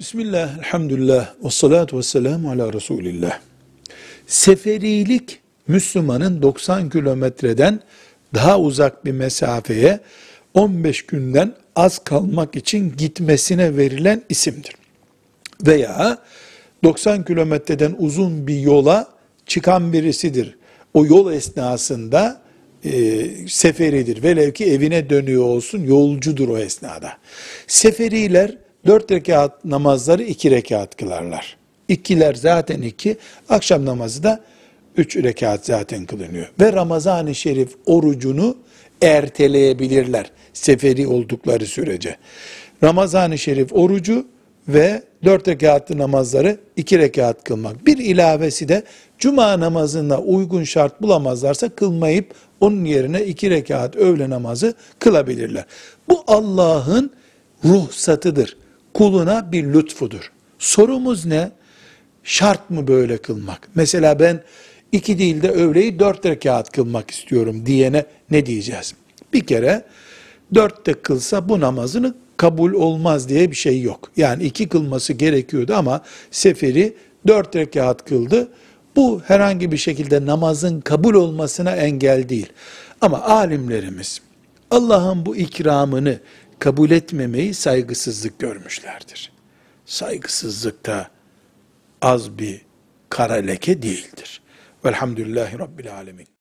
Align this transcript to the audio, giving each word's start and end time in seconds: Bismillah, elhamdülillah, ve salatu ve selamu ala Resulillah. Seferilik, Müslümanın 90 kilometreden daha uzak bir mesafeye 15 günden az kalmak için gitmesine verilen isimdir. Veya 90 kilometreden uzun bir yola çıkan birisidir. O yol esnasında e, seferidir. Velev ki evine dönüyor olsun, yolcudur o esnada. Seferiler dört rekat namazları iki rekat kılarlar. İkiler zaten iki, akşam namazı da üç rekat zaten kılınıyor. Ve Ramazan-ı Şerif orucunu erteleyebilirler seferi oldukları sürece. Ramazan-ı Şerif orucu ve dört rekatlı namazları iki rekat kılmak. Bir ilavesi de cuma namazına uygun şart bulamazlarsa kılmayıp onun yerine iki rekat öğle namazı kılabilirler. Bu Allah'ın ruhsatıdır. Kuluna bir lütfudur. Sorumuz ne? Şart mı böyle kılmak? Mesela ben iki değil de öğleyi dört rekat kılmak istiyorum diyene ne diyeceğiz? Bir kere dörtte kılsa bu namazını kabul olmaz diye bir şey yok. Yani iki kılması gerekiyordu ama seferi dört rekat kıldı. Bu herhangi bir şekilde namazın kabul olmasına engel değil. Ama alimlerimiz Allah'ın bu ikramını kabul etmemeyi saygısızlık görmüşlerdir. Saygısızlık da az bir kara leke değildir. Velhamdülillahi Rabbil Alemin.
Bismillah, 0.00 0.58
elhamdülillah, 0.58 1.34
ve 1.44 1.50
salatu 1.50 1.98
ve 1.98 2.02
selamu 2.02 2.50
ala 2.50 2.72
Resulillah. 2.72 3.40
Seferilik, 4.26 5.40
Müslümanın 5.68 6.42
90 6.42 6.90
kilometreden 6.90 7.80
daha 8.34 8.60
uzak 8.60 9.04
bir 9.04 9.12
mesafeye 9.12 10.00
15 10.54 11.06
günden 11.06 11.54
az 11.76 11.98
kalmak 11.98 12.56
için 12.56 12.94
gitmesine 12.96 13.76
verilen 13.76 14.22
isimdir. 14.28 14.76
Veya 15.66 16.18
90 16.84 17.24
kilometreden 17.24 17.96
uzun 17.98 18.46
bir 18.46 18.58
yola 18.58 19.08
çıkan 19.46 19.92
birisidir. 19.92 20.58
O 20.94 21.06
yol 21.06 21.32
esnasında 21.32 22.42
e, 22.84 23.28
seferidir. 23.48 24.22
Velev 24.22 24.52
ki 24.52 24.64
evine 24.64 25.10
dönüyor 25.10 25.44
olsun, 25.44 25.82
yolcudur 25.82 26.48
o 26.48 26.58
esnada. 26.58 27.12
Seferiler 27.66 28.65
dört 28.86 29.10
rekat 29.10 29.64
namazları 29.64 30.22
iki 30.22 30.50
rekat 30.50 30.96
kılarlar. 30.96 31.56
İkiler 31.88 32.34
zaten 32.34 32.82
iki, 32.82 33.16
akşam 33.48 33.84
namazı 33.84 34.22
da 34.22 34.40
üç 34.96 35.16
rekat 35.16 35.66
zaten 35.66 36.06
kılınıyor. 36.06 36.46
Ve 36.60 36.72
Ramazan-ı 36.72 37.34
Şerif 37.34 37.74
orucunu 37.86 38.56
erteleyebilirler 39.02 40.30
seferi 40.52 41.06
oldukları 41.06 41.66
sürece. 41.66 42.16
Ramazan-ı 42.82 43.38
Şerif 43.38 43.72
orucu 43.72 44.26
ve 44.68 45.02
dört 45.24 45.48
rekatlı 45.48 45.98
namazları 45.98 46.56
iki 46.76 46.98
rekat 46.98 47.44
kılmak. 47.44 47.86
Bir 47.86 47.98
ilavesi 47.98 48.68
de 48.68 48.82
cuma 49.18 49.60
namazına 49.60 50.20
uygun 50.20 50.64
şart 50.64 51.02
bulamazlarsa 51.02 51.68
kılmayıp 51.68 52.34
onun 52.60 52.84
yerine 52.84 53.24
iki 53.24 53.50
rekat 53.50 53.96
öğle 53.96 54.30
namazı 54.30 54.74
kılabilirler. 54.98 55.64
Bu 56.08 56.24
Allah'ın 56.26 57.10
ruhsatıdır. 57.64 58.56
Kuluna 58.96 59.52
bir 59.52 59.72
lütfudur. 59.72 60.32
Sorumuz 60.58 61.26
ne? 61.26 61.50
Şart 62.24 62.70
mı 62.70 62.88
böyle 62.88 63.16
kılmak? 63.16 63.68
Mesela 63.74 64.20
ben 64.20 64.42
iki 64.92 65.18
değil 65.18 65.42
de 65.42 65.50
öğleyi 65.50 65.98
dört 65.98 66.26
rekat 66.26 66.72
kılmak 66.72 67.10
istiyorum 67.10 67.66
diyene 67.66 68.06
ne 68.30 68.46
diyeceğiz? 68.46 68.94
Bir 69.32 69.46
kere 69.46 69.84
dörtte 70.54 70.94
kılsa 70.94 71.48
bu 71.48 71.60
namazını 71.60 72.14
kabul 72.36 72.72
olmaz 72.72 73.28
diye 73.28 73.50
bir 73.50 73.56
şey 73.56 73.82
yok. 73.82 74.10
Yani 74.16 74.44
iki 74.44 74.68
kılması 74.68 75.12
gerekiyordu 75.12 75.74
ama 75.74 76.02
seferi 76.30 76.96
dört 77.26 77.56
rekat 77.56 78.04
kıldı. 78.04 78.48
Bu 78.96 79.20
herhangi 79.24 79.72
bir 79.72 79.76
şekilde 79.76 80.26
namazın 80.26 80.80
kabul 80.80 81.14
olmasına 81.14 81.70
engel 81.76 82.28
değil. 82.28 82.52
Ama 83.00 83.22
alimlerimiz 83.22 84.20
Allah'ın 84.70 85.26
bu 85.26 85.36
ikramını 85.36 86.20
kabul 86.58 86.90
etmemeyi 86.90 87.54
saygısızlık 87.54 88.38
görmüşlerdir. 88.38 89.32
Saygısızlık 89.86 90.86
da 90.86 91.10
az 92.02 92.38
bir 92.38 92.60
kara 93.10 93.34
leke 93.34 93.82
değildir. 93.82 94.42
Velhamdülillahi 94.84 95.58
Rabbil 95.58 95.94
Alemin. 95.94 96.35